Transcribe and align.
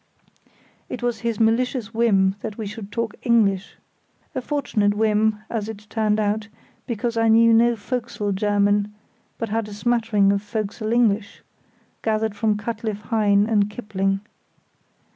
It 0.89 1.03
was 1.03 1.19
his 1.19 1.39
malicious 1.39 1.93
whim 1.93 2.33
that 2.41 2.57
we 2.57 2.65
should 2.65 2.91
talk 2.91 3.13
English; 3.21 3.75
a 4.33 4.41
fortunate 4.41 4.95
whim, 4.95 5.37
as 5.47 5.69
it 5.69 5.85
turned 5.91 6.19
out, 6.19 6.47
because 6.87 7.17
I 7.17 7.27
knew 7.27 7.53
no 7.53 7.75
fo'c'sle 7.75 8.33
German, 8.33 8.95
but 9.37 9.49
had 9.49 9.67
a 9.67 9.75
smattering 9.75 10.31
of 10.33 10.41
fo'c'sle 10.41 10.91
English, 10.91 11.43
gathered 12.01 12.35
from 12.35 12.57
Cutcliffe 12.57 13.01
Hyne 13.11 13.45
and 13.47 13.69
Kipling. 13.69 14.21